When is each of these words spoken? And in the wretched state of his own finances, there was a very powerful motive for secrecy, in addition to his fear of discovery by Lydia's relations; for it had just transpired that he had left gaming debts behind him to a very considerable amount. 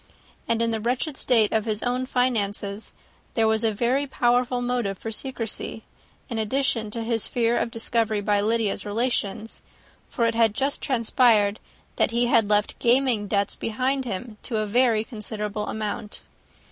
And 0.47 0.63
in 0.63 0.71
the 0.71 0.79
wretched 0.79 1.15
state 1.15 1.51
of 1.53 1.65
his 1.65 1.83
own 1.83 2.07
finances, 2.07 2.91
there 3.35 3.47
was 3.47 3.63
a 3.63 3.71
very 3.71 4.07
powerful 4.07 4.59
motive 4.59 4.97
for 4.97 5.11
secrecy, 5.11 5.83
in 6.27 6.39
addition 6.39 6.89
to 6.89 7.03
his 7.03 7.27
fear 7.27 7.55
of 7.55 7.69
discovery 7.69 8.19
by 8.19 8.41
Lydia's 8.41 8.83
relations; 8.83 9.61
for 10.09 10.25
it 10.25 10.33
had 10.33 10.55
just 10.55 10.81
transpired 10.81 11.59
that 11.97 12.09
he 12.09 12.25
had 12.25 12.49
left 12.49 12.79
gaming 12.79 13.27
debts 13.27 13.55
behind 13.55 14.05
him 14.05 14.39
to 14.41 14.57
a 14.57 14.65
very 14.65 15.03
considerable 15.03 15.67
amount. 15.67 16.23